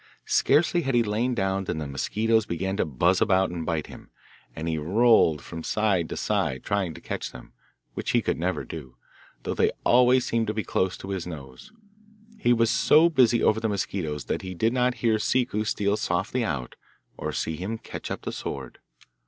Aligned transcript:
Scarcely 0.25 0.81
had 0.81 0.95
he 0.95 1.03
lain 1.03 1.35
down 1.35 1.65
than 1.65 1.77
the 1.77 1.85
mosquitos 1.85 2.47
began 2.47 2.75
to 2.77 2.85
buzz 2.85 3.21
about 3.21 3.51
and 3.51 3.67
bite 3.67 3.85
him, 3.85 4.09
and 4.55 4.67
he 4.67 4.79
rolled 4.79 5.43
from 5.43 5.61
side 5.61 6.09
to 6.09 6.17
side 6.17 6.63
trying 6.63 6.95
to 6.95 7.01
catch 7.01 7.31
them, 7.31 7.53
which 7.93 8.09
he 8.09 8.23
never 8.33 8.61
could 8.61 8.69
do, 8.69 8.95
though 9.43 9.53
they 9.53 9.69
always 9.83 10.25
seemed 10.25 10.47
to 10.47 10.55
be 10.55 10.63
close 10.63 10.97
to 10.97 11.11
his 11.11 11.27
nose. 11.27 11.71
He 12.39 12.51
was 12.51 12.71
so 12.71 13.09
busy 13.11 13.43
over 13.43 13.59
the 13.59 13.69
mosquitos 13.69 14.25
that 14.25 14.41
he 14.41 14.55
did 14.55 14.73
not 14.73 14.95
hear 15.05 15.19
Ciccu 15.19 15.65
steal 15.65 15.95
softly 15.97 16.43
out, 16.43 16.75
or 17.15 17.31
see 17.31 17.55
him 17.55 17.77
catch 17.77 18.09
up 18.09 18.23
the 18.23 18.31
sword. 18.31 18.79